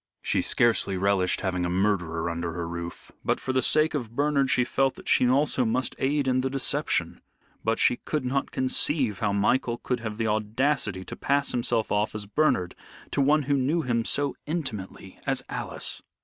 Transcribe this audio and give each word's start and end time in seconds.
She 0.23 0.41
scarcely 0.41 0.97
relished 0.97 1.41
having 1.41 1.63
a 1.63 1.69
murderer 1.69 2.27
under 2.27 2.53
her 2.53 2.67
roof, 2.67 3.11
but 3.23 3.39
for 3.39 3.53
the 3.53 3.61
sake 3.61 3.93
of 3.93 4.15
Bernard 4.15 4.49
she 4.49 4.63
felt 4.63 4.95
that 4.95 5.07
she 5.07 5.29
also 5.29 5.63
must 5.63 5.93
aid 5.99 6.27
in 6.27 6.41
the 6.41 6.49
deception. 6.49 7.21
But 7.63 7.77
she 7.77 7.97
could 7.97 8.25
not 8.25 8.49
conceive 8.49 9.19
how 9.19 9.31
Michael 9.31 9.77
could 9.77 9.99
have 9.99 10.17
the 10.17 10.25
audacity 10.25 11.05
to 11.05 11.15
pass 11.15 11.51
himself 11.51 11.91
off 11.91 12.15
as 12.15 12.25
Bernard 12.25 12.73
to 13.11 13.21
one 13.21 13.43
who 13.43 13.53
knew 13.55 13.83
him 13.83 14.03
so 14.03 14.35
intimately 14.47 15.19
as 15.27 15.43
Alice. 15.49 16.01